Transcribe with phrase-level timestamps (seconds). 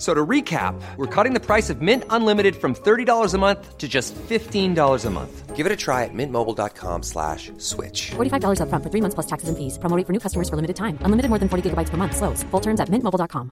[0.00, 3.86] So to recap, we're cutting the price of Mint Unlimited from $30 a month to
[3.86, 5.54] just $15 a month.
[5.54, 8.12] Give it a try at mintmobile.com slash switch.
[8.16, 9.76] $45 upfront for three months plus taxes and fees.
[9.76, 10.96] Promoting for new customers for limited time.
[11.04, 12.16] Unlimited more than 40 gigabytes per month.
[12.16, 12.42] Slows.
[12.44, 13.50] Full terms at mintmobile.com.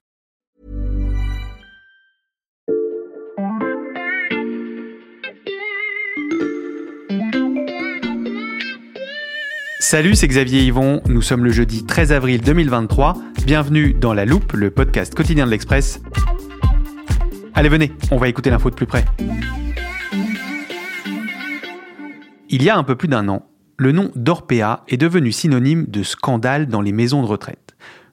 [9.79, 11.01] Salut, c'est Xavier Yvon.
[11.07, 13.15] Nous sommes le jeudi 13 avril 2023.
[13.45, 15.99] Bienvenue dans La Loupe, le podcast quotidien de l'Express.
[17.59, 19.03] Allez, venez, on va écouter l'info de plus près.
[22.47, 26.01] Il y a un peu plus d'un an, le nom d'Orpea est devenu synonyme de
[26.01, 27.68] scandale dans les maisons de retraite.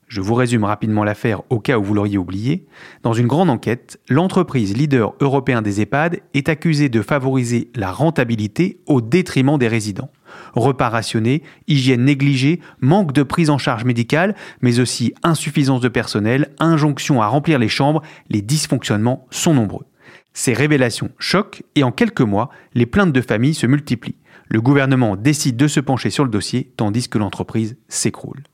[0.09, 2.67] Je vous résume rapidement l'affaire au cas où vous l'auriez oublié.
[3.03, 8.81] Dans une grande enquête, l'entreprise leader européen des EHPAD est accusée de favoriser la rentabilité
[8.87, 10.11] au détriment des résidents.
[10.55, 16.53] Repas rationnés, hygiène négligée, manque de prise en charge médicale, mais aussi insuffisance de personnel,
[16.61, 19.87] injonction à remplir les chambres, les dysfonctionnements sont nombreux.
[20.35, 24.19] Ces révélations choquent et en quelques mois, les plaintes de famille se multiplient.
[24.49, 28.45] Le gouvernement décide de se pencher sur le dossier tandis que l'entreprise s'écroule.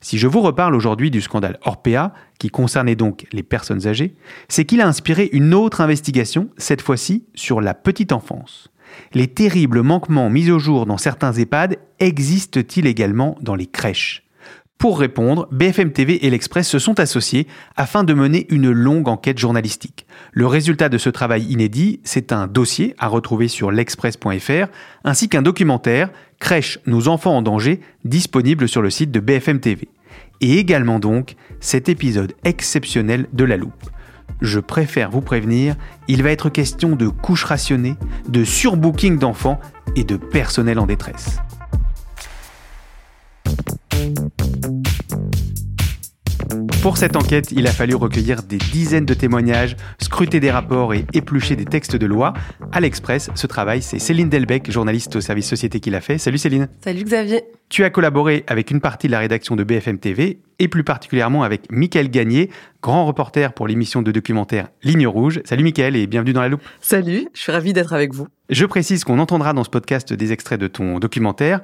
[0.00, 4.14] Si je vous reparle aujourd'hui du scandale Orpea, qui concernait donc les personnes âgées,
[4.48, 8.68] c'est qu'il a inspiré une autre investigation, cette fois-ci sur la petite enfance.
[9.12, 14.24] Les terribles manquements mis au jour dans certains EHPAD existent-ils également dans les crèches?
[14.78, 19.36] Pour répondre, BFM TV et l'Express se sont associés afin de mener une longue enquête
[19.38, 20.06] journalistique.
[20.30, 24.68] Le résultat de ce travail inédit, c'est un dossier à retrouver sur l'express.fr,
[25.02, 29.88] ainsi qu'un documentaire, Crèche Nos enfants en danger, disponible sur le site de BFM TV.
[30.40, 33.90] Et également donc cet épisode exceptionnel de La Loupe.
[34.40, 35.74] Je préfère vous prévenir,
[36.06, 37.96] il va être question de couches rationnées,
[38.28, 39.58] de surbooking d'enfants
[39.96, 41.38] et de personnel en détresse.
[46.82, 51.04] Pour cette enquête, il a fallu recueillir des dizaines de témoignages, scruter des rapports et
[51.12, 52.34] éplucher des textes de loi.
[52.70, 56.18] À l'Express, ce travail, c'est Céline Delbecq, journaliste au service société qui l'a fait.
[56.18, 56.68] Salut Céline.
[56.80, 57.42] Salut Xavier.
[57.68, 61.42] Tu as collaboré avec une partie de la rédaction de BFM TV et plus particulièrement
[61.42, 62.48] avec Mickaël Gagné,
[62.80, 65.40] grand reporter pour l'émission de documentaire Ligne Rouge.
[65.44, 66.62] Salut Mickaël et bienvenue dans la loupe.
[66.80, 68.28] Salut, je suis ravi d'être avec vous.
[68.50, 71.60] Je précise qu'on entendra dans ce podcast des extraits de ton documentaire.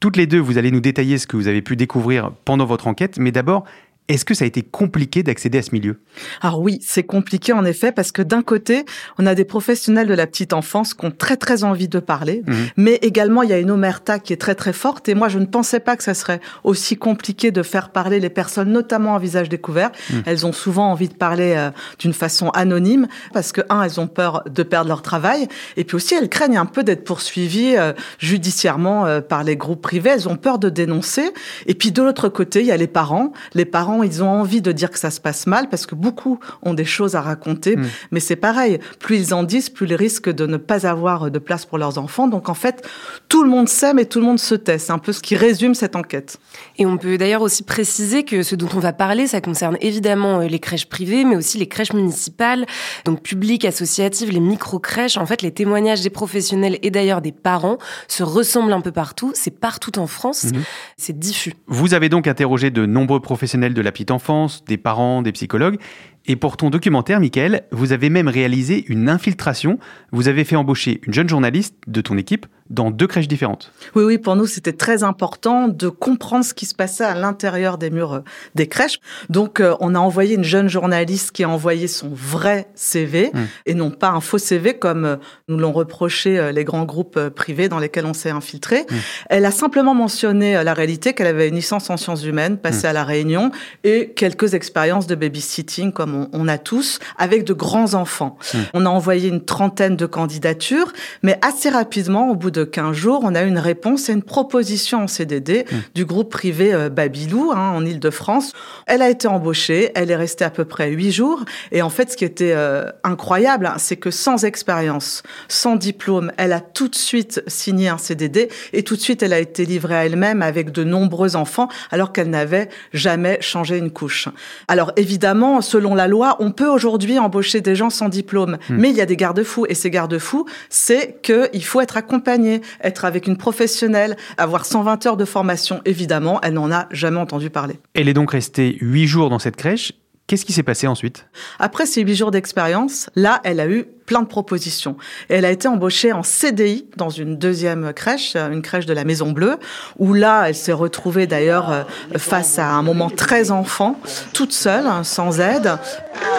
[0.00, 2.86] Toutes les deux, vous allez nous détailler ce que vous avez pu découvrir pendant votre
[2.86, 3.64] enquête, mais d'abord,
[4.08, 6.00] est-ce que ça a été compliqué d'accéder à ce milieu?
[6.40, 8.84] Alors oui, c'est compliqué en effet parce que d'un côté,
[9.18, 12.42] on a des professionnels de la petite enfance qui ont très très envie de parler,
[12.46, 12.54] Mhm.
[12.76, 15.38] mais également il y a une omerta qui est très très forte et moi je
[15.38, 19.18] ne pensais pas que ça serait aussi compliqué de faire parler les personnes, notamment en
[19.18, 19.90] visage découvert.
[20.10, 20.22] Mhm.
[20.26, 24.06] Elles ont souvent envie de parler euh, d'une façon anonyme parce que un, elles ont
[24.08, 27.92] peur de perdre leur travail et puis aussi elles craignent un peu d'être poursuivies euh,
[28.18, 30.10] judiciairement euh, par les groupes privés.
[30.10, 31.30] Elles ont peur de dénoncer
[31.66, 33.32] et puis de l'autre côté, il y a les parents.
[33.54, 36.38] Les parents ils ont envie de dire que ça se passe mal parce que beaucoup
[36.62, 37.76] ont des choses à raconter.
[37.76, 37.86] Mm.
[38.10, 41.38] Mais c'est pareil, plus ils en disent, plus ils risquent de ne pas avoir de
[41.38, 42.28] place pour leurs enfants.
[42.28, 42.86] Donc en fait,
[43.28, 44.78] tout le monde sait, mais tout le monde se tait.
[44.78, 46.38] C'est un peu ce qui résume cette enquête.
[46.76, 50.40] Et on peut d'ailleurs aussi préciser que ce dont on va parler, ça concerne évidemment
[50.40, 52.66] euh, les crèches privées, mais aussi les crèches municipales,
[53.04, 55.16] donc publiques, associatives, les micro-crèches.
[55.16, 59.32] En fait, les témoignages des professionnels et d'ailleurs des parents se ressemblent un peu partout.
[59.34, 60.44] C'est partout en France.
[60.44, 60.62] Mhm.
[60.96, 61.54] C'est diffus.
[61.66, 65.78] Vous avez donc interrogé de nombreux professionnels de la petite enfance, des parents, des psychologues.
[66.28, 69.78] Et pour ton documentaire, Michael, vous avez même réalisé une infiltration.
[70.12, 73.72] Vous avez fait embaucher une jeune journaliste de ton équipe dans deux crèches différentes.
[73.94, 77.78] Oui, oui, pour nous, c'était très important de comprendre ce qui se passait à l'intérieur
[77.78, 78.20] des murs euh,
[78.54, 79.00] des crèches.
[79.30, 83.46] Donc, euh, on a envoyé une jeune journaliste qui a envoyé son vrai CV Mm.
[83.66, 85.16] et non pas un faux CV comme euh,
[85.48, 88.80] nous l'ont reproché euh, les grands groupes privés dans lesquels on s'est infiltré.
[88.82, 88.94] Mm.
[89.30, 92.92] Elle a simplement mentionné la réalité qu'elle avait une licence en sciences humaines passée à
[92.92, 93.50] La Réunion
[93.84, 98.38] et quelques expériences de babysitting, comme on, on a tous, avec de grands enfants.
[98.74, 100.92] On a envoyé une trentaine de candidatures,
[101.22, 104.22] mais assez rapidement, au bout de 15 jours, on a eu une réponse et une
[104.22, 108.52] proposition en CDD du groupe privé euh, Babylou hein, en Ile-de-France.
[108.86, 111.44] Elle a été embauchée, elle est restée à peu près huit jours.
[111.72, 116.32] Et en fait, ce qui était euh, incroyable, hein, c'est que sans expérience, sans diplôme,
[116.36, 119.64] elle a tout de suite signé un CDD et tout de suite, elle a été
[119.64, 124.28] livrée à elle-même avec de nombreux enfants, alors qu'elle n'avait jamais changé une couche.
[124.68, 128.96] Alors évidemment, selon la loi, on peut aujourd'hui embaucher des gens sans diplôme, mais il
[128.96, 133.36] y a des garde-fous et ces garde-fous, c'est qu'il faut être accompagné, être avec une
[133.36, 135.80] professionnelle, avoir 120 heures de formation.
[135.84, 137.74] Évidemment, elle n'en a jamais entendu parler.
[137.94, 139.92] Elle est donc restée huit jours dans cette crèche.
[140.28, 141.24] Qu'est-ce qui s'est passé ensuite?
[141.58, 144.98] Après ces huit jours d'expérience, là, elle a eu plein de propositions.
[145.30, 149.04] Et elle a été embauchée en CDI dans une deuxième crèche, une crèche de la
[149.04, 149.58] Maison Bleue,
[149.98, 151.82] où là, elle s'est retrouvée d'ailleurs euh,
[152.18, 153.98] face à un moment très enfant,
[154.34, 155.78] toute seule, hein, sans aide.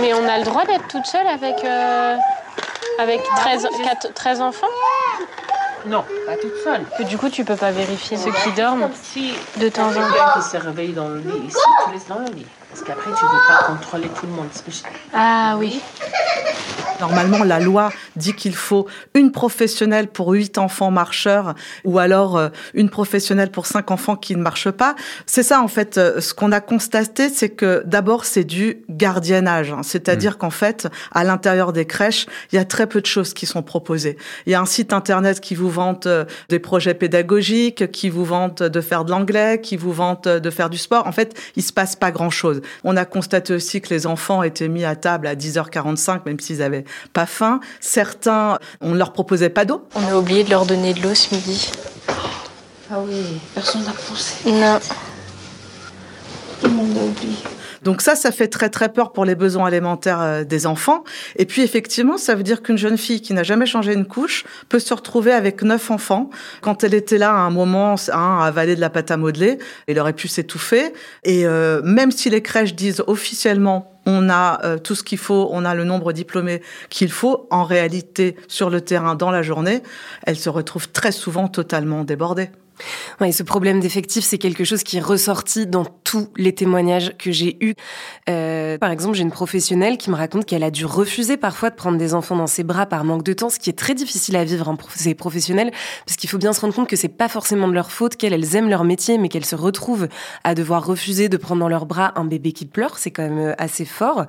[0.02, 2.16] Mais on a le droit d'être toute seule avec, euh,
[3.00, 3.68] avec 13,
[4.02, 4.68] 4 13 enfants?
[5.88, 6.82] Non, pas toute seule.
[6.96, 10.40] Que du coup, tu peux pas vérifier ceux qui dorment Si de temps en temps.
[10.40, 11.58] qui se réveille dans le lit, ici,
[11.88, 12.46] tu laisses dans le lit.
[12.70, 14.48] Parce qu'après, tu ne veux pas contrôler tout le monde.
[14.48, 14.84] Parce que je-
[15.14, 15.82] Ah oui.
[17.00, 21.56] Normalement, la loi dit qu'il faut une professionnelle pour huit enfants marcheurs
[21.86, 24.96] ou alors euh, une professionnelle pour cinq enfants qui ne marchent pas.
[25.26, 29.72] C'est ça, en fait, euh, ce qu'on a constaté, c'est que d'abord, c'est du gardiennage.
[29.72, 29.80] hein.
[29.82, 33.46] C'est-à-dire qu'en fait, à l'intérieur des crèches, il y a très peu de choses qui
[33.46, 34.18] sont proposées.
[34.46, 38.26] Il y a un site internet qui vous vante euh, des projets pédagogiques, qui vous
[38.26, 41.08] vante de faire de l'anglais, qui vous vante de faire du sport.
[41.08, 42.59] En fait, il se passe pas grand-chose.
[42.84, 46.62] On a constaté aussi que les enfants étaient mis à table à 10h45, même s'ils
[46.62, 47.60] avaient pas faim.
[47.80, 49.88] Certains, on ne leur proposait pas d'eau.
[49.96, 51.72] On a oublié de leur donner de l'eau ce midi.
[52.92, 54.50] Ah oui, personne n'a pensé.
[54.50, 54.80] Non.
[56.62, 57.38] Tout le monde a oublié.
[57.84, 61.04] Donc ça, ça fait très très peur pour les besoins alimentaires euh, des enfants.
[61.38, 64.46] Et puis effectivement, ça veut dire qu'une jeune fille qui n'a jamais changé une couche
[64.68, 66.30] peut se retrouver avec neuf enfants.
[66.62, 70.00] Quand elle était là à un moment, à avaler de la pâte à modeler, elle
[70.00, 70.94] aurait pu s'étouffer.
[71.24, 75.50] Et euh, même si les crèches disent officiellement on a euh, tout ce qu'il faut,
[75.52, 79.84] on a le nombre diplômé qu'il faut, en réalité, sur le terrain, dans la journée,
[80.26, 82.50] elle se retrouve très souvent totalement débordée.
[83.22, 87.32] Ouais, ce problème d'effectif, c'est quelque chose qui est ressorti dans tous les témoignages que
[87.32, 87.74] j'ai eus.
[88.30, 91.76] Euh, par exemple, j'ai une professionnelle qui me raconte qu'elle a dû refuser parfois de
[91.76, 94.36] prendre des enfants dans ses bras par manque de temps, ce qui est très difficile
[94.36, 95.72] à vivre en ces professionnels,
[96.06, 98.34] parce qu'il faut bien se rendre compte que c'est pas forcément de leur faute, qu'elles
[98.34, 100.08] elles aiment leur métier, mais qu'elles se retrouvent
[100.44, 103.40] à devoir refuser de prendre dans leurs bras un bébé qui pleure, c'est quand même
[103.40, 104.26] euh, assez fort.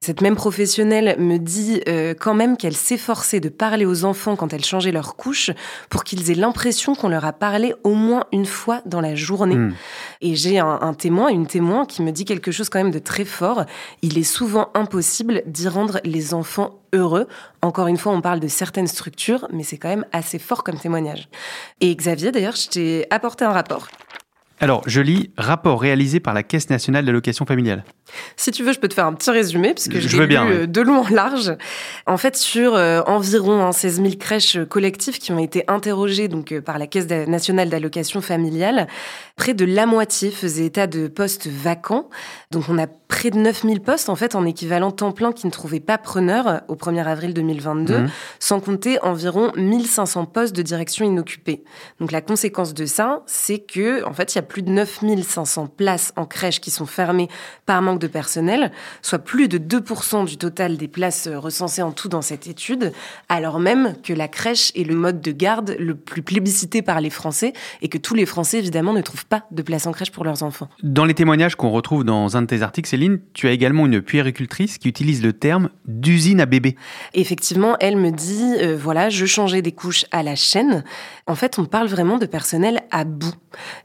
[0.00, 4.52] Cette même professionnelle me dit euh, quand même qu'elle s'efforçait de parler aux enfants quand
[4.52, 5.50] elles changeaient leur couche
[5.90, 9.56] pour qu'ils aient l'impression qu'on leur a parlé au moins une fois dans la journée.
[9.56, 9.74] Mm.
[10.20, 12.98] Et j'ai un, un témoin, une témoin qui me dit quelque chose quand même de
[12.98, 13.64] très fort.
[14.02, 17.26] Il est souvent impossible d'y rendre les enfants heureux.
[17.62, 20.78] Encore une fois, on parle de certaines structures, mais c'est quand même assez fort comme
[20.78, 21.28] témoignage.
[21.80, 23.88] Et Xavier, d'ailleurs, je t'ai apporté un rapport.
[24.60, 27.82] Alors, je lis rapport réalisé par la Caisse nationale d'allocation familiale.
[28.36, 30.44] Si tu veux, je peux te faire un petit résumé, puisque je, Je l'ai bien,
[30.44, 30.56] lu, oui.
[30.62, 31.54] euh, de long en large.
[32.06, 36.28] En fait, sur euh, environ hein, 16 000 crèches euh, collectives qui ont été interrogées
[36.28, 38.86] donc euh, par la Caisse nationale d'allocation familiale,
[39.36, 42.10] près de la moitié faisaient état de postes vacants.
[42.50, 45.46] Donc, on a près de 9 000 postes, en fait, en équivalent temps plein qui
[45.46, 48.08] ne trouvaient pas preneur euh, au 1er avril 2022, Mhm.
[48.38, 51.64] sans compter environ 1500 postes de direction inoccupés.
[51.98, 55.66] Donc, la conséquence de ça, c'est que, en fait, il y a plus de 9500
[55.66, 57.28] places en crèche qui sont fermées
[57.66, 58.70] par manque de personnel,
[59.02, 62.92] soit plus de 2% du total des places euh, recensées en tout dans cette étude,
[63.28, 67.10] alors même que la crèche est le mode de garde le plus plébiscité par les
[67.10, 70.24] Français et que tous les Français, évidemment, ne trouvent pas de place en crèche pour
[70.24, 70.68] leurs enfants.
[70.84, 74.02] Dans les témoignages qu'on retrouve dans un de tes articles, Céline, tu as également une
[74.02, 76.76] puéricultrice qui utilise le terme d'usine à bébé.
[77.14, 80.84] Effectivement, elle me dit, euh, voilà, je changeais des couches à la chaîne.
[81.26, 83.34] En fait, on parle vraiment de personnel à bout,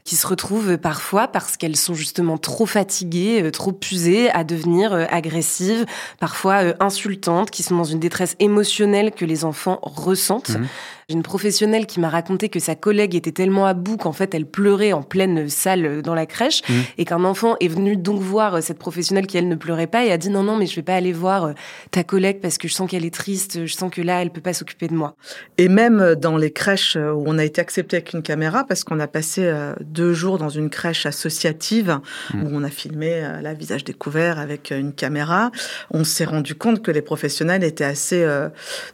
[0.04, 4.92] qui se retrouvent parfois parce qu'elles sont justement trop fatiguées, euh, trop usées, à devenir
[4.92, 5.86] euh, agressives,
[6.20, 10.58] parfois insultantes, qui sont dans une détresse émotionnelle que les enfants ressentent.
[10.58, 10.66] Mhm.
[11.08, 14.34] J'ai une professionnelle qui m'a raconté que sa collègue était tellement à bout qu'en fait
[14.34, 16.82] elle pleurait en pleine salle dans la crèche Mhm.
[16.98, 20.04] et qu'un enfant est venu donc voir euh, cette professionnelle qui elle ne pleurait pas
[20.04, 21.52] et a dit non non mais je vais pas aller voir euh,
[21.92, 24.40] ta collègue parce que je sens qu'elle est triste, je sens que là elle peut
[24.40, 25.14] pas s'occuper de moi.
[25.58, 28.98] Et même dans les crèches où on a été accepté avec une caméra, parce qu'on
[28.98, 32.00] a passé euh, deux jours dans une crèche associative
[32.34, 32.42] Mm.
[32.42, 35.52] où on a filmé euh, la visage découvert avec euh, une caméra,
[35.92, 38.48] on s'est rendu compte que les professionnels étaient assez euh,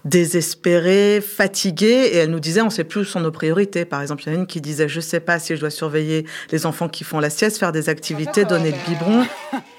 [0.04, 3.84] désespérés, fatigués, et elles nous disaient on sait plus où sont nos priorités.
[3.84, 5.70] Par exemple, il y en a une qui disait je sais pas si je dois
[5.70, 9.24] surveiller les enfants qui font la sieste, faire des activités, donner le biberon.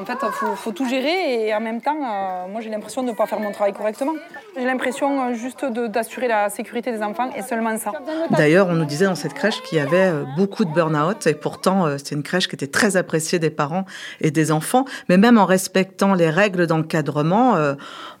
[0.00, 3.08] En fait, il faut, tout gérer et en même temps, euh, moi j'ai l'impression de
[3.08, 4.14] ne pas faire mon travail correctement.
[4.56, 7.92] J'ai l'impression euh, juste d'assurer la sécurité des enfants et seulement ça.
[8.30, 11.34] D'ailleurs, on nous disait dans cette crèche qu'il y avait euh, beaucoup de burn-out et
[11.34, 13.84] pourtant, c'est une crèche qui était très appréciée des parents
[14.22, 14.86] et des enfants.
[15.10, 17.56] Mais même en respectant les règles d'encadrement,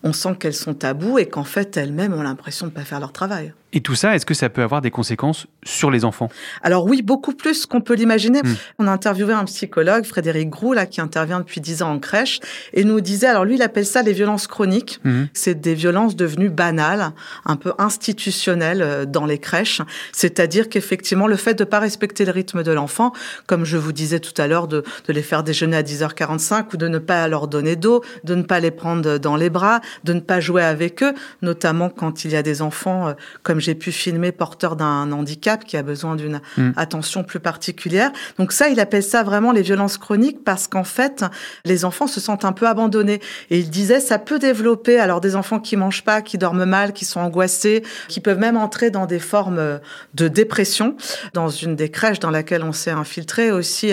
[0.02, 3.00] on sent qu'elles sont tabous et qu'en fait, elles-mêmes ont l'impression de ne pas faire
[3.00, 3.54] leur travail.
[3.72, 6.28] Et tout ça, est-ce que ça peut avoir des conséquences sur les enfants?
[6.62, 8.42] Alors oui, beaucoup plus qu'on peut l'imaginer.
[8.42, 8.54] Mm.
[8.78, 12.40] On a interviewé un psychologue, Frédéric Groux, là, qui intervient depuis 10 ans en crèche,
[12.72, 15.00] et nous disait, alors lui, il appelle ça les violences chroniques.
[15.04, 15.28] Mhm.
[15.32, 17.12] C'est des violences devenues banales,
[17.44, 19.82] un peu institutionnelles euh, dans les crèches.
[20.12, 23.12] C'est-à-dire qu'effectivement, le fait de pas respecter le rythme de l'enfant,
[23.46, 26.76] comme je vous disais tout à l'heure, de, de les faire déjeuner à 10h45 ou
[26.76, 30.12] de ne pas leur donner d'eau, de ne pas les prendre dans les bras, de
[30.12, 33.12] ne pas jouer avec eux, notamment quand il y a des enfants, euh,
[33.60, 36.70] comme j'ai pu filmer, porteurs d'un handicap qui a besoin d'une Mm.
[36.76, 38.10] attention plus particulière.
[38.38, 41.24] Donc ça, il appelle ça vraiment les violences chroniques parce qu'en fait,
[41.64, 43.20] les enfants se sentent un peu abandonnés.
[43.50, 46.92] Et il disait, ça peut développer alors des enfants qui mangent pas, qui dorment mal,
[46.92, 49.80] qui sont angoissés, qui peuvent même entrer dans des formes
[50.14, 50.96] de dépression.
[51.34, 53.92] Dans une des crèches dans laquelle on s'est infiltré aussi,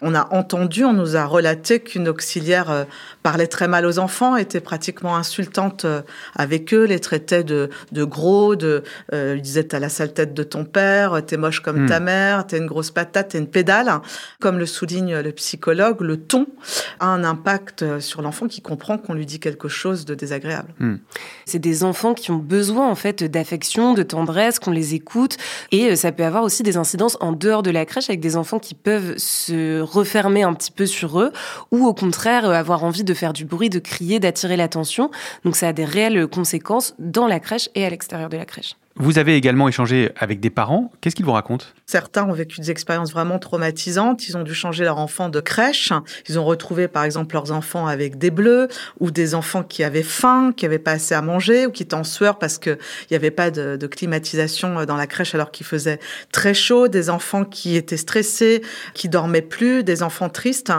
[0.00, 2.84] on a entendu, on nous a relaté qu'une auxiliaire euh,
[3.22, 6.02] parlait très mal aux enfants, était pratiquement insultante euh,
[6.36, 10.32] avec eux, les traitait de, de gros, de, euh, lui disait t'as la sale tête
[10.32, 11.88] de ton père, t'es moche comme Hmm.
[11.88, 13.90] ta mère, t'es une grosse patate, t'es une pédale.
[14.40, 16.46] Comme le souligne le psychologue, le ton
[17.00, 20.74] a un impact sur l'enfant qui comprend qu'on lui dit quelque chose de désagréable.
[21.44, 25.36] C'est des enfants qui ont besoin en fait d'affection, de tendresse, qu'on les écoute.
[25.70, 28.36] Et euh, ça peut avoir aussi des incidences en dehors de la crèche avec des
[28.36, 31.32] enfants qui peuvent se refermer un petit peu sur eux
[31.70, 35.10] ou au contraire euh, avoir envie de faire du bruit, de crier, d'attirer l'attention.
[35.44, 38.76] Donc ça a des réelles conséquences dans la crèche et à l'extérieur de la crèche.
[38.96, 40.92] Vous avez également échangé avec des parents.
[41.00, 41.66] Qu'est-ce qu'ils vous racontent?
[41.86, 44.28] Certains ont vécu des expériences vraiment traumatisantes.
[44.28, 45.92] Ils ont dû changer leur enfant de crèche.
[46.28, 48.68] Ils ont retrouvé, par exemple, leurs enfants avec des bleus
[49.00, 51.94] ou des enfants qui avaient faim, qui n'avaient pas assez à manger ou qui étaient
[51.94, 52.78] en sueur parce qu'il
[53.10, 55.98] n'y avait pas de, de climatisation dans la crèche alors qu'il faisait
[56.30, 56.88] très chaud.
[56.88, 58.62] Des enfants qui étaient stressés,
[58.94, 60.72] qui dormaient plus, des enfants tristes.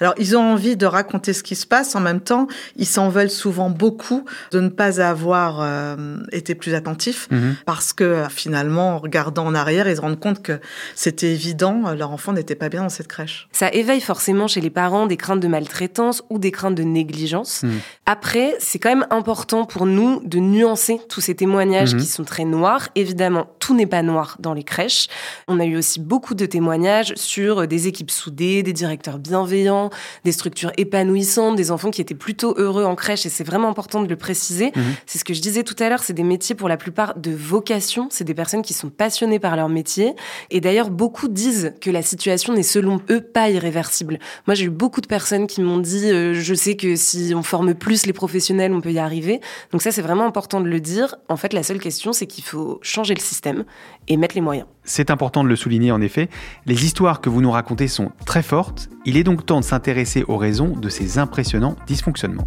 [0.00, 1.94] Alors, ils ont envie de raconter ce qui se passe.
[1.94, 2.46] En même temps,
[2.76, 7.56] ils s'en veulent souvent beaucoup de ne pas avoir euh, été plus attentifs Mhm.
[7.66, 10.60] Parce que euh, finalement, en regardant en arrière, ils se rendent compte que
[10.94, 13.48] c'était évident, euh, leur enfant n'était pas bien dans cette crèche.
[13.52, 17.62] Ça éveille forcément chez les parents des craintes de maltraitance ou des craintes de négligence.
[17.62, 17.80] Mhm.
[18.06, 22.00] Après, c'est quand même important pour nous de nuancer tous ces témoignages Mhm.
[22.00, 22.88] qui sont très noirs.
[22.94, 25.06] Évidemment, tout n'est pas noir dans les crèches.
[25.48, 29.90] On a eu aussi beaucoup de témoignages sur des équipes soudées, des directeurs bienveillants,
[30.24, 34.02] des structures épanouissantes, des enfants qui étaient plutôt heureux en crèche et c'est vraiment important
[34.02, 34.72] de le préciser.
[34.74, 34.82] Mhm.
[35.06, 37.30] C'est ce que je disais tout à l'heure, c'est des métiers pour la plupart de
[37.50, 40.14] vocation, c'est des personnes qui sont passionnées par leur métier
[40.50, 44.18] et d'ailleurs beaucoup disent que la situation n'est selon eux pas irréversible.
[44.46, 47.42] Moi j'ai eu beaucoup de personnes qui m'ont dit euh, je sais que si on
[47.42, 49.40] forme plus les professionnels, on peut y arriver.
[49.72, 51.16] Donc ça c'est vraiment important de le dire.
[51.28, 53.64] En fait, la seule question c'est qu'il faut changer le système
[54.06, 54.68] et mettre les moyens.
[54.84, 56.28] C'est important de le souligner en effet.
[56.66, 58.88] Les histoires que vous nous racontez sont très fortes.
[59.04, 62.46] Il est donc temps de s'intéresser aux raisons de ces impressionnants dysfonctionnements.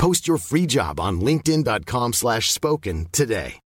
[0.00, 3.60] Post your free job on linkedin.com/spoken slash spoken today.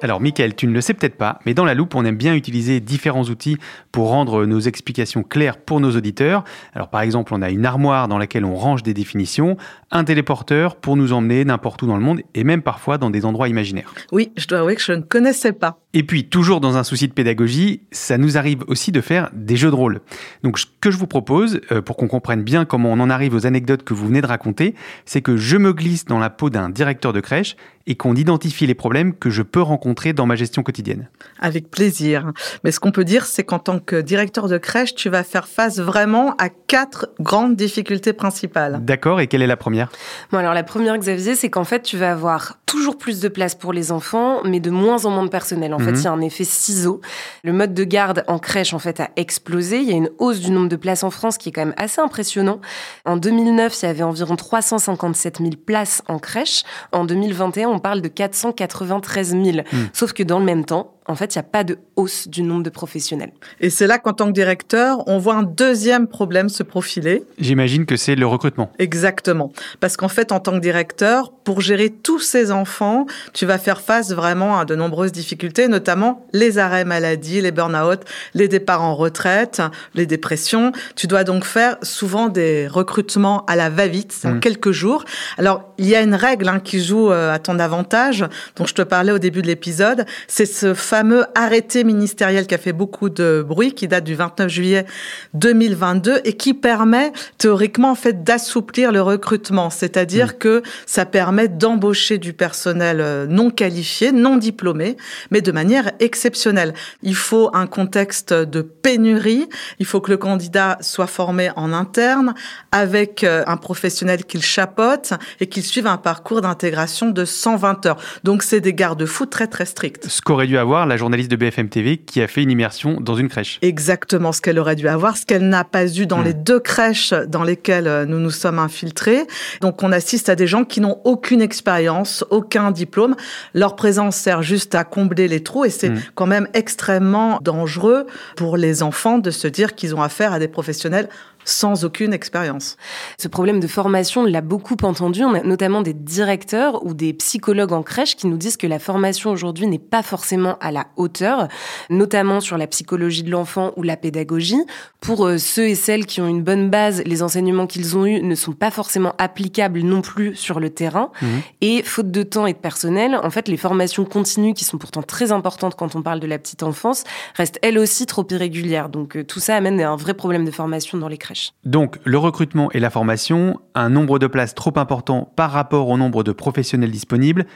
[0.00, 2.34] Alors, Michael, tu ne le sais peut-être pas, mais dans la loupe, on aime bien
[2.34, 3.56] utiliser différents outils
[3.90, 6.44] pour rendre nos explications claires pour nos auditeurs.
[6.72, 9.56] Alors, par exemple, on a une armoire dans laquelle on range des définitions,
[9.90, 13.24] un téléporteur pour nous emmener n'importe où dans le monde et même parfois dans des
[13.24, 13.92] endroits imaginaires.
[14.12, 15.78] Oui, je dois avouer que je ne connaissais pas.
[15.94, 19.56] Et puis, toujours dans un souci de pédagogie, ça nous arrive aussi de faire des
[19.56, 20.00] jeux de rôle.
[20.44, 23.34] Donc, ce que je vous propose, euh, pour qu'on comprenne bien comment on en arrive
[23.34, 24.74] aux anecdotes que vous venez de raconter,
[25.06, 27.56] c'est que je me glisse dans la peau d'un directeur de crèche
[27.88, 31.08] et qu'on identifie les problèmes que je peux rencontrer dans ma gestion quotidienne.
[31.40, 32.32] Avec plaisir.
[32.62, 35.48] Mais ce qu'on peut dire, c'est qu'en tant que directeur de crèche, tu vas faire
[35.48, 38.78] face vraiment à quatre grandes difficultés principales.
[38.84, 39.90] D'accord, et quelle est la première?
[40.30, 43.54] Bon, alors la première, Xavier, c'est qu'en fait, tu vas avoir toujours plus de place
[43.54, 45.72] pour les enfants, mais de moins en moins de personnel.
[45.72, 45.96] En fait, Mhm.
[45.96, 47.00] il y a un effet ciseau.
[47.42, 49.78] Le mode de garde en crèche, en fait, a explosé.
[49.78, 51.74] Il y a une hausse du nombre de places en France qui est quand même
[51.78, 52.60] assez impressionnant.
[53.06, 56.62] En 2009, il y avait environ 357 000 places en crèche.
[56.92, 59.44] En 2021, on parle de 493 000.
[59.44, 59.88] Mhm.
[59.92, 62.42] Sauf que dans le même temps, en fait, il n'y a pas de hausse du
[62.42, 63.32] nombre de professionnels.
[63.60, 67.24] Et c'est là qu'en tant que directeur, on voit un deuxième problème se profiler.
[67.38, 68.70] J'imagine que c'est le recrutement.
[68.78, 69.52] Exactement.
[69.80, 73.80] Parce qu'en fait, en tant que directeur, pour gérer tous ces enfants, tu vas faire
[73.80, 78.00] face vraiment à de nombreuses difficultés, notamment les arrêts maladie, les burn-out,
[78.34, 79.62] les départs en retraite,
[79.94, 80.72] les dépressions.
[80.94, 84.40] Tu dois donc faire souvent des recrutements à la va-vite, en Mm.
[84.40, 85.04] quelques jours.
[85.38, 88.74] Alors, il y a une règle hein, qui joue euh, à ton avantage, dont je
[88.74, 90.04] te parlais au début de l'épisode.
[90.26, 90.97] C'est ce fameux
[91.34, 94.86] arrêté ministériel qui a fait beaucoup de bruit, qui date du 29 juillet
[95.34, 99.70] 2022 et qui permet théoriquement en fait d'assouplir le recrutement.
[99.70, 104.96] C'est-à-dire que ça permet d'embaucher du personnel euh, non qualifié, non diplômé,
[105.30, 106.74] mais de manière exceptionnelle.
[107.02, 109.48] Il faut un contexte de pénurie.
[109.78, 112.34] Il faut que le candidat soit formé en interne
[112.72, 117.96] avec euh, un professionnel qu'il chapeaute et qu'il suive un parcours d'intégration de 120 heures.
[118.24, 120.08] Donc c'est des garde-fous très très stricts.
[120.08, 123.14] Ce qu'aurait dû avoir la journaliste de BFM TV qui a fait une immersion dans
[123.14, 123.58] une crèche.
[123.62, 126.24] Exactement ce qu'elle aurait dû avoir, ce qu'elle n'a pas eu dans Hmm.
[126.24, 129.26] les deux crèches dans lesquelles euh, nous nous sommes infiltrés.
[129.60, 133.14] Donc on assiste à des gens qui n'ont aucune expérience, aucun diplôme.
[133.54, 136.00] Leur présence sert juste à combler les trous et c'est Hmm.
[136.14, 140.48] quand même extrêmement dangereux pour les enfants de se dire qu'ils ont affaire à des
[140.48, 141.08] professionnels
[141.48, 142.76] sans aucune expérience.
[143.18, 145.24] Ce problème de formation, on l'a beaucoup entendu.
[145.24, 148.78] On a notamment des directeurs ou des psychologues en crèche qui nous disent que la
[148.78, 151.48] formation aujourd'hui n'est pas forcément à la hauteur,
[151.90, 154.62] notamment sur la psychologie de l'enfant ou la pédagogie.
[155.00, 158.22] Pour euh, ceux et celles qui ont une bonne base, les enseignements qu'ils ont eus
[158.22, 161.10] ne sont pas forcément applicables non plus sur le terrain.
[161.22, 161.42] Mhm.
[161.60, 165.02] Et faute de temps et de personnel, en fait, les formations continues, qui sont pourtant
[165.02, 168.88] très importantes quand on parle de la petite enfance, restent elles aussi trop irrégulières.
[168.88, 171.37] Donc euh, tout ça amène à un vrai problème de formation dans les crèches.
[171.64, 175.96] Donc, le recrutement et la formation, un nombre de places trop important par rapport au
[175.96, 177.46] nombre de professionnels disponibles.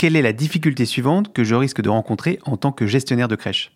[0.00, 3.36] Quelle est la difficulté suivante que je risque de rencontrer en tant que gestionnaire de
[3.36, 3.70] crèche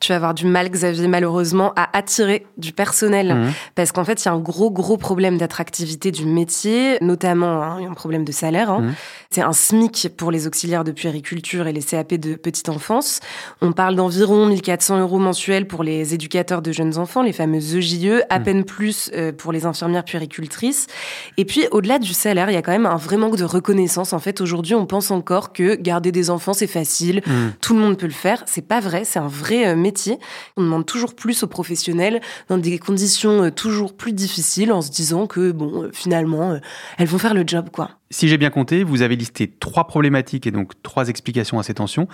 [0.00, 3.32] Tu vas avoir du mal, Xavier, malheureusement, à attirer du personnel.
[3.32, 3.52] Mhm.
[3.76, 7.78] Parce qu'en fait, il y a un gros, gros problème d'attractivité du métier, notamment hein,
[7.88, 8.70] un problème de salaire.
[8.72, 8.80] hein.
[8.80, 8.94] Mhm.
[9.30, 13.20] C'est un SMIC pour les auxiliaires de puériculture et les CAP de petite enfance.
[13.60, 18.24] On parle d'environ 1400 euros mensuels pour les éducateurs de jeunes enfants, les fameuses EJE,
[18.30, 18.44] à Mhm.
[18.44, 20.88] peine plus euh, pour les infirmières puéricultrices.
[21.36, 24.12] Et puis, au-delà du salaire, il y a quand même un vrai manque de reconnaissance.
[24.12, 27.52] En fait, aujourd'hui, on pense encore que garder des enfants, c'est facile, Mhm.
[27.60, 28.42] tout le monde peut le faire.
[28.46, 30.18] C'est pas vrai, c'est un vrai euh, métier.
[30.56, 34.90] On demande toujours plus aux professionnels dans des conditions euh, toujours plus difficiles en se
[34.90, 36.58] disant que, bon, euh, finalement,
[36.98, 37.90] elles vont faire le job, quoi.
[38.10, 41.74] Si j'ai bien compté, vous avez listé trois problématiques et donc trois explications à ces
[41.74, 42.08] tensions.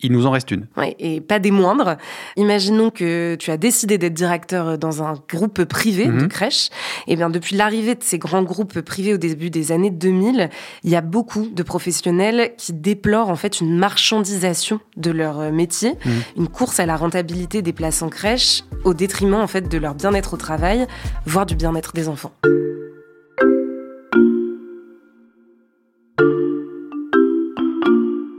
[0.00, 0.66] Il nous en reste une.
[0.76, 1.96] Ouais, et pas des moindres.
[2.36, 6.28] Imaginons que tu as décidé d'être directeur dans un groupe privé de Mhm.
[6.28, 6.70] crèche.
[7.08, 10.50] Et bien, depuis l'arrivée de ces grands groupes privés au début des années 2000,
[10.84, 15.50] il y a beaucoup de professionnels qui déplorent en fait une marchandisation de leur euh,
[15.50, 16.12] métier, Mhm.
[16.36, 19.94] une course à la rentabilité des places en crèche au détriment en fait de leur
[19.94, 20.86] bien-être au travail,
[21.26, 22.32] voire du bien-être des enfants.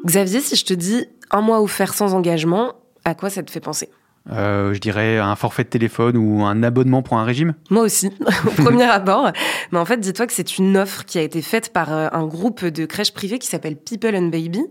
[0.10, 2.74] Xavier, si je te dis un mois offert sans engagement,
[3.06, 3.89] à quoi ça te fait penser?
[4.32, 7.54] Euh, je dirais un forfait de téléphone ou un abonnement pour un régime.
[7.70, 8.12] Moi aussi,
[8.46, 9.32] au premier abord.
[9.72, 12.26] Mais en fait, dis-toi que c'est une offre qui a été faite par euh, un
[12.26, 14.62] groupe de crèches privées qui s'appelle People and Baby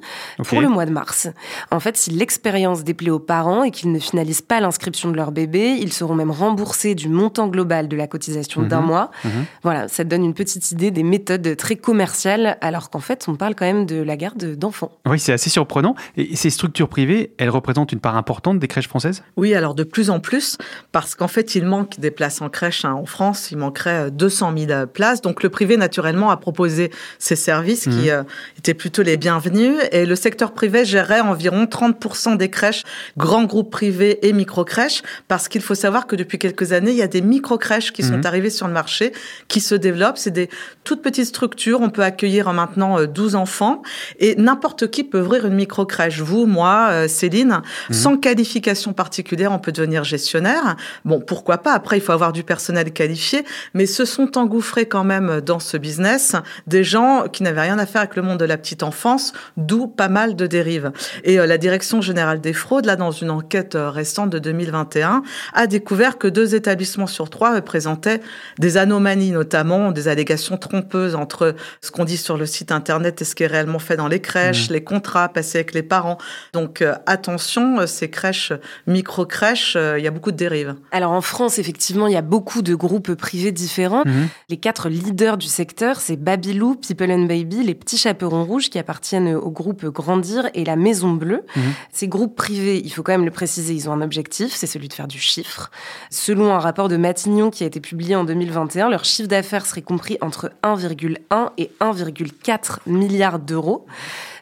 [0.44, 1.28] pour le mois de mars.
[1.70, 5.32] En fait, si l'expérience déplaît aux parents et qu'ils ne finalisent pas l'inscription de leur
[5.32, 8.86] bébé, ils seront même remboursés du montant global de la cotisation d'un Mhm.
[8.86, 9.10] mois.
[9.24, 9.30] Mhm.
[9.62, 13.34] Voilà, ça te donne une petite idée des méthodes très commerciales, alors qu'en fait, on
[13.34, 14.92] parle quand même de la garde d'enfants.
[15.06, 15.94] Oui, c'est assez surprenant.
[16.16, 19.22] Et ces structures privées, elles représentent une part importante des crèches françaises?
[19.36, 20.56] Oui, alors de plus en plus,
[20.92, 22.92] parce qu'en fait, il manque des places en crèche hein.
[22.92, 23.50] en France.
[23.50, 25.20] Il manquerait euh, 200 000 places.
[25.20, 28.22] Donc, le privé, naturellement, a proposé ces services qui euh,
[28.58, 29.76] étaient plutôt les bienvenus.
[29.92, 32.84] Et le secteur privé gérait environ 30% des crèches,
[33.16, 37.02] grands groupes privés et micro-crèches, parce qu'il faut savoir que depuis quelques années, il y
[37.02, 39.12] a des micro-crèches qui sont arrivées sur le marché,
[39.48, 40.18] qui se développent.
[40.18, 40.48] C'est des
[40.84, 41.80] toutes petites structures.
[41.80, 43.82] On peut accueillir euh, maintenant euh, 12 enfants.
[44.18, 46.20] Et n'importe qui peut ouvrir une micro-crèche.
[46.20, 47.94] Vous, moi, euh, Céline, Mhm.
[47.94, 50.76] sans qualification particulière, on peut devenir gestionnaire.
[51.04, 51.72] Bon, pourquoi pas?
[51.72, 55.76] Après, il faut avoir du personnel qualifié, mais se sont engouffrés quand même dans ce
[55.76, 56.36] business
[56.66, 59.86] des gens qui n'avaient rien à faire avec le monde de la petite enfance, d'où
[59.86, 60.92] pas mal de dérives.
[61.24, 65.22] Et euh, la Direction générale des fraudes, là, dans une enquête euh, récente de 2021,
[65.54, 68.20] a découvert que deux établissements sur trois représentaient
[68.58, 73.24] des anomalies, notamment des allégations trompeuses entre ce qu'on dit sur le site internet et
[73.24, 74.72] ce qui est réellement fait dans les crèches, Mmh.
[74.72, 76.18] les contrats passés avec les parents.
[76.52, 78.52] Donc euh, attention, ces crèches
[78.86, 80.76] micro micro-crèches, euh, il y a beaucoup de dérives.
[80.92, 84.04] Alors en France, effectivement, il y a beaucoup de groupes privés différents.
[84.04, 84.28] Mhm.
[84.48, 88.78] Les quatre leaders du secteur, c'est Babylou, People and Baby, les Petits Chaperons Rouges qui
[88.78, 91.42] appartiennent au groupe Grandir et la Maison Bleue.
[91.56, 91.62] Mhm.
[91.92, 94.88] Ces groupes privés, il faut quand même le préciser, ils ont un objectif, c'est celui
[94.88, 95.70] de faire du chiffre.
[96.10, 99.82] Selon un rapport de Matignon qui a été publié en 2021, leur chiffre d'affaires serait
[99.82, 103.86] compris entre 1,1 et 1,4 milliard d'euros.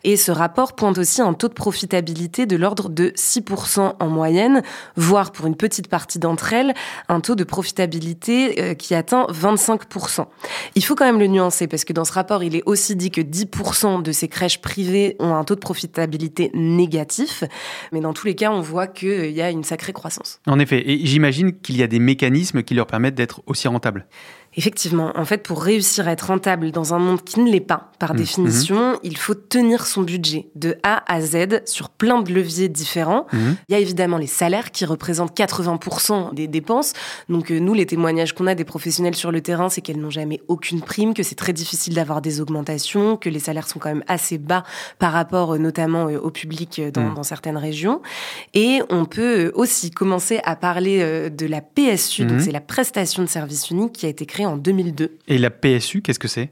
[0.06, 4.62] Et ce rapport pointe aussi un taux de profitabilité de l'ordre de 6% en moyenne,
[4.94, 6.74] voire pour une petite partie d'entre elles,
[7.08, 10.26] un taux de profitabilité euh, qui atteint 25%.
[10.76, 13.10] Il faut quand même le nuancer parce que dans ce rapport, il est aussi dit
[13.10, 17.42] que 10% de ces crèches privées ont un taux de profitabilité négatif.
[17.90, 20.38] Mais dans tous les cas, on voit qu'il y a une sacrée croissance.
[20.46, 24.06] En effet, et j'imagine qu'il y a des mécanismes qui leur permettent d'être aussi rentables.
[24.56, 27.90] Effectivement, en fait, pour réussir à être rentable dans un monde qui ne l'est pas,
[27.98, 28.16] par Mmh.
[28.16, 33.26] définition, il faut tenir son budget de A à Z sur plein de leviers différents.
[33.32, 33.38] Mmh.
[33.68, 36.92] Il y a évidemment les salaires qui représentent 80% des dépenses.
[37.28, 40.10] Donc euh, nous, les témoignages qu'on a des professionnels sur le terrain, c'est qu'elles n'ont
[40.10, 43.88] jamais aucune prime, que c'est très difficile d'avoir des augmentations, que les salaires sont quand
[43.88, 44.62] même assez bas
[44.98, 48.00] par rapport euh, notamment euh, au public euh, dans, dans certaines régions.
[48.54, 52.42] Et on peut aussi commencer à parler de la PSU, donc Mhm.
[52.44, 55.18] c'est la prestation de service unique qui a été créée en 2002.
[55.28, 56.50] Et la PSU, qu'est-ce que c'est?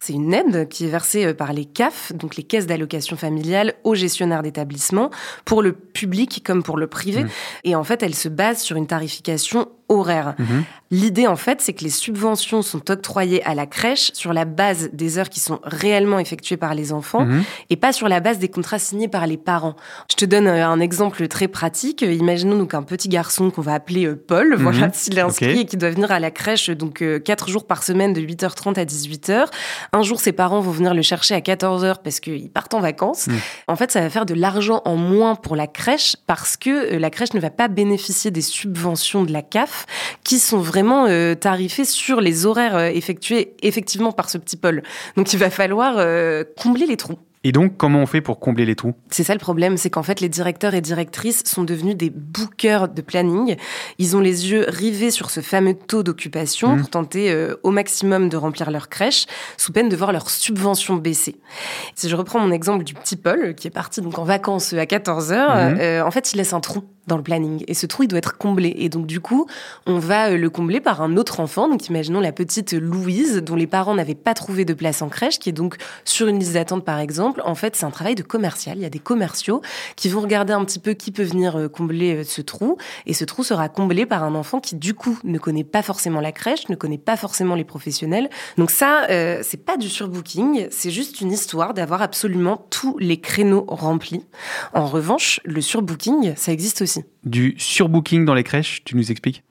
[0.00, 3.74] C'est une aide qui est versée euh, par les CAF, donc les caisses d'allocation familiale,
[3.84, 5.10] aux gestionnaires d'établissements,
[5.44, 7.24] pour le public comme pour le privé.
[7.24, 7.30] Mhm.
[7.64, 10.34] Et en fait, elle se base sur une tarification horaire.
[10.38, 10.64] Mhm.
[10.90, 14.90] L'idée, en fait, c'est que les subventions sont octroyées à la crèche sur la base
[14.92, 17.42] des heures qui sont réellement effectuées par les enfants Mhm.
[17.70, 19.74] et pas sur la base des contrats signés par les parents.
[20.10, 22.02] Je te donne euh, un exemple très pratique.
[22.02, 24.62] Euh, Imaginons donc un petit garçon qu'on va appeler euh, Paul, Mhm.
[24.62, 27.82] voilà, s'il est inscrit et qui doit venir à la crèche donc quatre jours par
[27.82, 29.46] semaine de 8h30 à 18h.
[29.92, 33.28] Un jour, ses parents vont venir le chercher à 14h parce qu'ils partent en vacances.
[33.68, 37.10] En fait, ça va faire de l'argent en moins pour la crèche parce que la
[37.10, 39.83] crèche ne va pas bénéficier des subventions de la CAF
[40.24, 44.82] qui sont vraiment euh, tarifées sur les horaires euh, effectués effectivement par ce petit Paul.
[45.16, 47.18] Donc il va falloir euh, combler les trous.
[47.44, 48.94] Et donc, comment on fait pour combler les trous?
[49.10, 52.88] C'est ça le problème, c'est qu'en fait les directeurs et directrices sont devenus des bookers
[52.88, 53.56] de planning.
[53.98, 56.80] Ils ont les yeux rivés sur ce fameux taux d'occupation Mhm.
[56.80, 59.26] pour tenter euh, au maximum de remplir leur crèche,
[59.58, 61.36] sous peine de voir leur subvention baisser.
[61.94, 64.86] Si je reprends mon exemple du petit Paul, qui est parti donc en vacances à
[64.86, 65.78] 14 heures, Mhm.
[65.80, 67.64] euh, en fait il laisse un trou dans le planning.
[67.68, 68.72] Et ce trou, il doit être comblé.
[68.78, 69.46] Et donc, du coup,
[69.84, 71.68] on va euh, le combler par un autre enfant.
[71.68, 75.38] Donc, imaginons la petite Louise, dont les parents n'avaient pas trouvé de place en crèche,
[75.38, 75.76] qui est donc
[76.06, 77.33] sur une liste d'attente, par exemple.
[77.44, 78.78] En fait, c'est un travail de commercial.
[78.78, 79.62] Il y a des commerciaux
[79.96, 82.78] qui vont regarder un petit peu qui peut venir euh, combler euh, ce trou.
[83.06, 86.20] Et ce trou sera comblé par un enfant qui, du coup, ne connaît pas forcément
[86.20, 88.30] la crèche, ne connaît pas forcément les professionnels.
[88.58, 90.68] Donc ça, euh, c'est pas du surbooking.
[90.70, 94.24] C'est juste une histoire d'avoir absolument tous les créneaux remplis.
[94.72, 97.04] En revanche, le surbooking, ça existe aussi.
[97.24, 99.42] Du surbooking dans les crèches, tu nous expliques?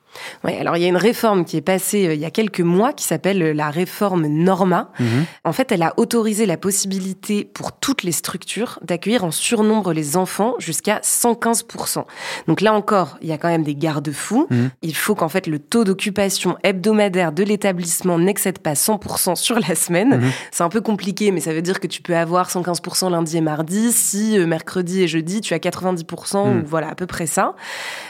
[0.44, 2.60] Oui, alors il y a une réforme qui est passée euh, il y a quelques
[2.62, 4.92] mois qui s'appelle euh, la réforme Norma.
[5.00, 5.26] Mhm.
[5.44, 10.18] En fait, elle a autorisé la possibilité pour toutes les structures d'accueillir en surnombre les
[10.18, 12.06] enfants jusqu'à 115%.
[12.48, 14.48] Donc là encore, il y a quand même des garde-fous.
[14.50, 14.70] Mhm.
[14.82, 19.76] Il faut qu'en fait le taux d'occupation hebdomadaire de l'établissement n'excède pas 100% sur la
[19.76, 20.20] semaine.
[20.20, 20.32] Mhm.
[20.52, 23.42] C'est un peu compliqué, mais ça veut dire que tu peux avoir 115% lundi et
[23.42, 26.60] mardi, si euh, mercredi et jeudi tu as 90% Mhm.
[26.60, 27.56] ou voilà à peu près ça.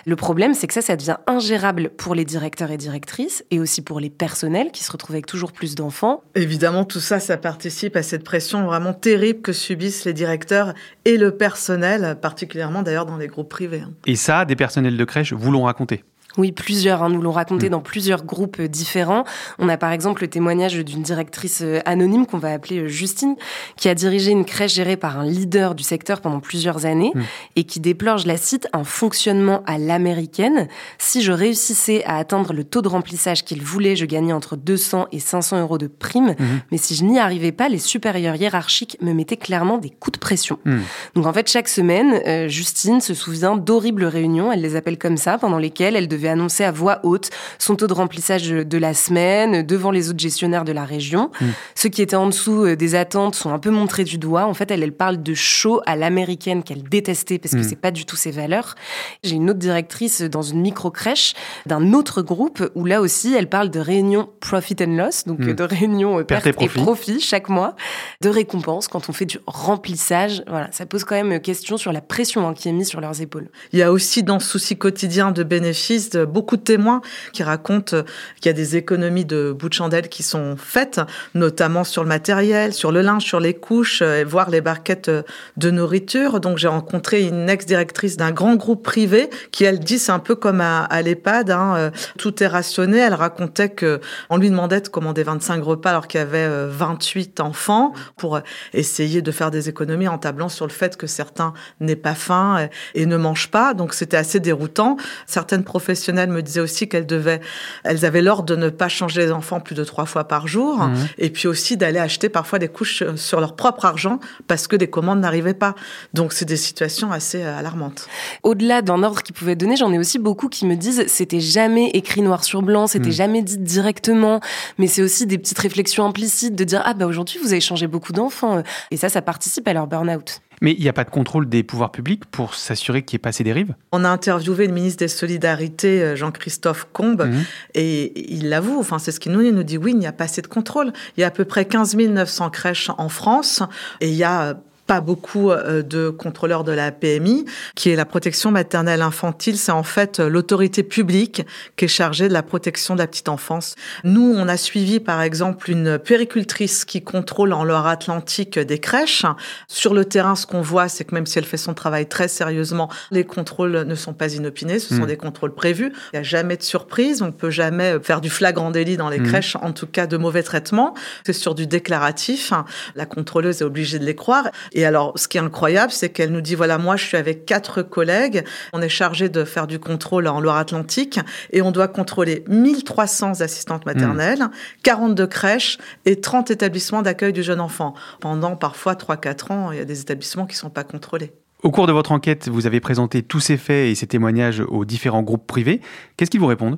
[0.05, 3.81] Le problème, c'est que ça, ça devient ingérable pour les directeurs et directrices et aussi
[3.81, 6.23] pour les personnels qui se retrouvent avec toujours plus d'enfants.
[6.35, 10.73] Évidemment, tout ça, ça participe à cette pression vraiment terrible que subissent les directeurs
[11.05, 13.81] et le personnel, particulièrement d'ailleurs dans les groupes privés.
[13.81, 13.93] hein.
[14.05, 16.03] Et ça, des personnels de crèche vous l'ont raconté.
[16.37, 17.71] Oui, plusieurs hein, nous l'ont raconté Mm.
[17.71, 19.23] dans plusieurs groupes euh, différents.
[19.59, 23.35] On a par exemple le témoignage d'une directrice euh, anonyme qu'on va appeler euh, Justine,
[23.77, 27.21] qui a dirigé une crèche gérée par un leader du secteur pendant plusieurs années Mm.
[27.57, 30.67] et qui déplore, je la cite, un fonctionnement à l'américaine.
[30.97, 35.07] Si je réussissais à atteindre le taux de remplissage qu'il voulait, je gagnais entre 200
[35.11, 36.35] et 500 euros de prime.
[36.39, 36.61] Mhm.
[36.71, 40.19] Mais si je n'y arrivais pas, les supérieurs hiérarchiques me mettaient clairement des coups de
[40.19, 40.57] pression.
[40.65, 40.81] Mhm.
[41.15, 45.17] Donc en fait, chaque semaine, euh, Justine se souvient d'horribles réunions, elle les appelle comme
[45.17, 48.93] ça, pendant lesquelles elle devait annoncer à voix haute son taux de remplissage de la
[48.93, 51.31] semaine devant les autres gestionnaires de la région.
[51.41, 51.45] Mm.
[51.75, 54.45] Ceux qui étaient en dessous euh, des attentes sont un peu montrés du doigt.
[54.45, 57.63] En fait, elle, elle parle de show à l'américaine qu'elle détestait parce que Mm.
[57.63, 58.75] c'est pas du tout ses valeurs.
[59.23, 61.33] J'ai une autre directrice dans une micro-crèche
[61.65, 65.49] d'un autre groupe où là aussi, elle parle de réunions profit and loss, donc Mm.
[65.49, 66.81] euh, de réunions euh, Perte perte, et et profit.
[66.83, 67.75] profit chaque mois,
[68.21, 70.43] de récompenses quand on fait du remplissage.
[70.47, 73.21] Voilà, ça pose quand même question sur la pression hein, qui est mise sur leurs
[73.21, 73.49] épaules.
[73.71, 78.03] Il y a aussi dans ce souci quotidien de bénéfices beaucoup de témoins qui racontent
[78.39, 81.01] qu'il y a des économies de bout de chandelle qui sont faites,
[81.33, 85.11] notamment sur le matériel, sur le linge, sur les couches, et voire les barquettes
[85.57, 86.39] de nourriture.
[86.39, 90.35] Donc j'ai rencontré une ex-directrice d'un grand groupe privé qui, elle dit, c'est un peu
[90.35, 92.99] comme à, l'EHPAD, hein, tout est rationné.
[92.99, 93.99] Elle racontait que
[94.29, 98.39] on lui demandait de commander 25 repas alors qu'il y avait 28 enfants pour
[98.73, 102.67] essayer de faire des économies en tablant sur le fait que certains n'aient pas faim
[102.95, 103.73] et ne mangent pas.
[103.73, 104.97] Donc c'était assez déroutant.
[105.25, 105.63] Certaines
[106.03, 107.39] professionnelles me disaient aussi qu'elles devaient,
[107.85, 110.79] elles avaient l'ordre de ne pas changer les enfants plus de trois fois par jour
[110.79, 110.95] mmh.
[111.17, 114.87] et puis aussi d'aller acheter parfois des couches sur leur propre argent parce que des
[114.87, 115.75] commandes n'arrivaient pas.
[116.13, 118.07] Donc c'est des situations assez euh, alarmantes.
[118.43, 121.89] Au-delà d'un ordre qu'ils pouvaient donner, j'en ai aussi beaucoup qui me disent c'était jamais
[121.91, 123.13] écrit noir sur blanc, c'était mmh.
[123.13, 124.41] jamais dit directement,
[124.77, 127.87] mais c'est aussi des petites réflexions implicites de dire ah bah aujourd'hui vous avez changé
[127.87, 128.61] beaucoup d'enfants
[128.91, 130.41] et ça ça participe à leur burn-out.
[130.63, 133.27] Mais il n'y a pas de contrôle des pouvoirs publics pour s'assurer qu'il n'y ait
[133.27, 133.75] pas ces dérives?
[133.91, 137.43] On a interviewé le ministre des Solidarités, euh, Jean-Christophe Combes, mhm.
[137.75, 140.07] et il l'avoue, enfin, c'est ce qu'il nous dit, il nous dit oui, il n'y
[140.07, 140.93] a pas assez de contrôle.
[141.17, 143.61] Il y a à peu près 15 900 crèches en France,
[143.99, 148.05] et il y a pas beaucoup euh, de contrôleurs de la PMI, qui est la
[148.05, 149.57] protection maternelle infantile.
[149.57, 151.43] C'est en fait euh, l'autorité publique
[151.77, 153.75] qui est chargée de la protection de la petite enfance.
[154.03, 159.25] Nous, on a suivi par exemple une péricultrice qui contrôle en Loire-Atlantique des crèches.
[159.67, 162.27] Sur le terrain, ce qu'on voit, c'est que même si elle fait son travail très
[162.27, 165.07] sérieusement, les contrôles ne sont pas inopinés, ce sont hmm.
[165.07, 165.93] des contrôles prévus.
[166.11, 169.09] Il n'y a jamais de surprise, on ne peut jamais faire du flagrant délit dans
[169.09, 169.27] les hmm.
[169.27, 170.93] crèches, en tout cas de mauvais traitements.
[171.25, 172.51] C'est sur du déclaratif.
[172.95, 174.49] La contrôleuse est obligée de les croire.
[174.73, 177.45] Et alors, ce qui est incroyable, c'est qu'elle nous dit, voilà, moi, je suis avec
[177.45, 178.43] quatre collègues.
[178.73, 181.19] On est chargé de faire du contrôle en Loire-Atlantique
[181.51, 184.49] et on doit contrôler 1300 assistantes maternelles,
[184.83, 187.93] 42 crèches et 30 établissements d'accueil du jeune enfant.
[188.19, 191.31] Pendant parfois 3-4 ans, il y a des établissements qui ne sont pas contrôlés.
[191.63, 194.83] Au cours de votre enquête, vous avez présenté tous ces faits et ces témoignages aux
[194.83, 195.79] différents groupes privés.
[196.17, 196.77] Qu'est-ce qu'ils vous répondent?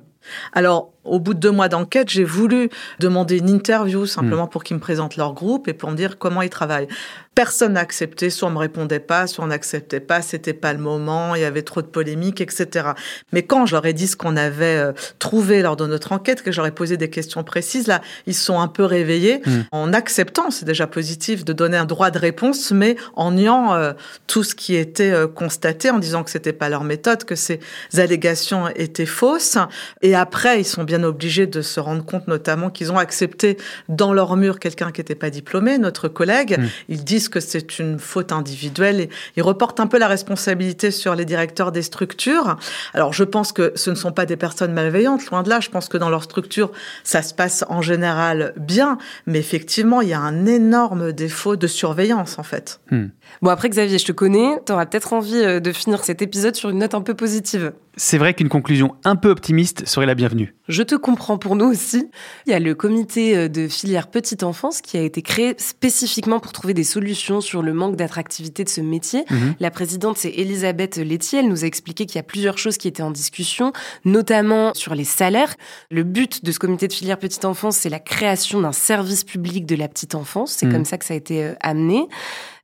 [0.53, 4.49] Alors, au bout de deux mois d'enquête, j'ai voulu demander une interview simplement hmm.
[4.49, 6.87] pour qu'ils me présentent leur groupe et pour me dire comment ils travaillent.
[7.35, 10.79] Personne n'a accepté, soit on me répondait pas, soit on n'acceptait pas, c'était pas le
[10.79, 12.91] moment, il y avait trop de polémiques, etc.
[13.33, 16.41] Mais quand je leur ai dit ce qu'on avait euh, trouvé lors de notre enquête,
[16.43, 19.61] que j'aurais posé des questions précises, là, ils sont un peu réveillés hmm.
[19.73, 23.91] en acceptant, c'est déjà positif, de donner un droit de réponse, mais en niant euh,
[24.27, 27.59] tout ce qui était euh, constaté, en disant que c'était pas leur méthode, que ces
[27.97, 29.57] allégations étaient fausses.
[30.01, 33.57] Et après, ils sont bien obligés de se rendre compte, notamment, qu'ils ont accepté
[33.89, 36.57] dans leur mur quelqu'un qui n'était pas diplômé, notre collègue.
[36.59, 36.67] Hmm.
[36.87, 41.15] Ils disent que c'est une faute individuelle et ils reportent un peu la responsabilité sur
[41.15, 42.57] les directeurs des structures.
[42.93, 45.59] Alors je pense que ce ne sont pas des personnes malveillantes, loin de là.
[45.59, 46.71] Je pense que dans leur structure,
[47.03, 51.67] ça se passe en général bien, mais effectivement, il y a un énorme défaut de
[51.67, 52.79] surveillance en fait.
[52.91, 53.07] Hmm.
[53.41, 56.55] Bon après Xavier, je te connais, tu auras peut-être envie euh, de finir cet épisode
[56.55, 57.73] sur une note un peu positive.
[57.97, 60.53] C'est vrai qu'une conclusion un peu optimiste serait la bienvenue.
[60.67, 62.09] Je te comprends pour nous aussi.
[62.45, 66.39] Il y a le comité euh, de filière petite enfance qui a été créé spécifiquement
[66.39, 69.25] pour trouver des solutions sur le manque d'attractivité de ce métier.
[69.29, 69.55] Mhm.
[69.59, 71.39] La présidente, c'est Elisabeth Laitier.
[71.39, 74.95] Elle nous a expliqué qu'il y a plusieurs choses qui étaient en discussion, notamment sur
[74.95, 75.55] les salaires.
[75.89, 79.65] Le but de ce comité de filière petite enfance, c'est la création d'un service public
[79.65, 80.51] de la petite enfance.
[80.51, 80.73] C'est mhm.
[80.73, 82.07] comme ça que ça a été euh, amené.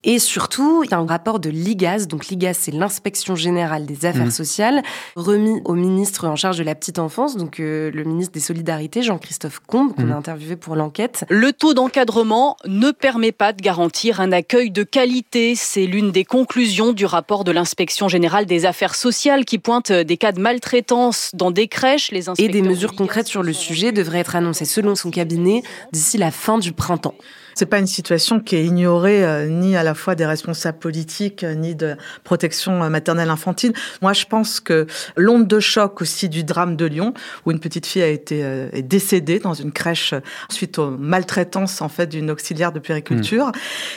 [0.03, 2.07] Et surtout, il y a un rapport de l'IGAS.
[2.07, 4.31] Donc l'IGAS, c'est l'inspection générale des affaires mmh.
[4.31, 4.83] sociales,
[5.15, 9.03] remis au ministre en charge de la petite enfance, donc euh, le ministre des Solidarités,
[9.03, 10.11] Jean-Christophe Combe, qu'on mmh.
[10.11, 11.25] a interviewé pour l'enquête.
[11.29, 15.53] Le taux d'encadrement ne permet pas de garantir un accueil de qualité.
[15.55, 20.17] C'est l'une des conclusions du rapport de l'inspection générale des affaires sociales qui pointe des
[20.17, 22.11] cas de maltraitance dans des crèches.
[22.11, 25.61] Les Et des mesures concrètes sur le sujet devraient être annoncées selon son cabinet
[25.91, 27.15] d'ici la fin du printemps.
[27.61, 31.43] C'est pas une situation qui est ignorée euh, ni à la fois des responsables politiques
[31.43, 33.73] euh, ni de protection euh, maternelle infantile.
[34.01, 37.13] Moi, je pense que l'onde de choc aussi du drame de Lyon,
[37.45, 40.15] où une petite fille a été est décédée dans une crèche
[40.49, 43.51] suite aux maltraitances en fait d'une auxiliaire de périculture, mmh.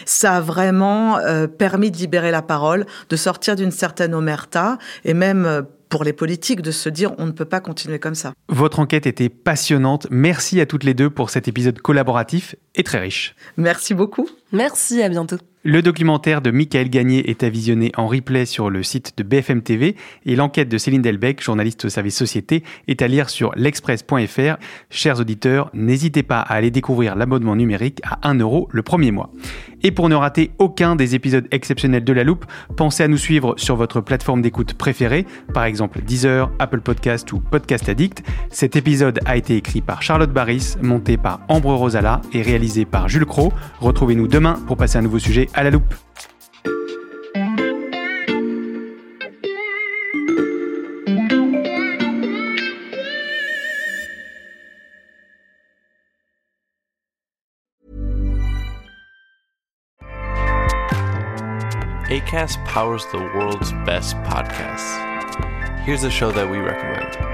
[0.04, 1.18] ça a vraiment
[1.56, 6.60] permis de libérer la parole, de sortir d'une certaine omerta et même pour les politiques
[6.60, 8.34] de se dire on ne peut pas continuer comme ça.
[8.48, 10.06] Votre enquête était passionnante.
[10.10, 13.34] Merci à toutes les deux pour cet épisode collaboratif et très riche.
[13.56, 14.28] Merci beaucoup.
[14.52, 15.38] Merci, à bientôt.
[15.66, 19.62] Le documentaire de Michael Gagné est à visionner en replay sur le site de BFM
[19.62, 24.56] TV et l'enquête de Céline Delbecq, journaliste au service société, est à lire sur l'express.fr.
[24.90, 29.30] Chers auditeurs, n'hésitez pas à aller découvrir l'abonnement numérique à 1 euro le premier mois.
[29.82, 32.44] Et pour ne rater aucun des épisodes exceptionnels de La Loupe,
[32.76, 37.40] pensez à nous suivre sur votre plateforme d'écoute préférée, par exemple Deezer, Apple Podcast ou
[37.40, 38.22] Podcast Addict.
[38.50, 43.08] Cet épisode a été écrit par Charlotte Barris, monté par Ambre Rosala et réalisé par
[43.08, 43.52] Jules Cro.
[43.80, 45.94] Retrouvez-nous demain pour passer un nouveau sujet à la loupe.
[62.10, 65.00] ACAST powers the world's best podcasts.
[65.84, 67.33] Here's a show that we recommend.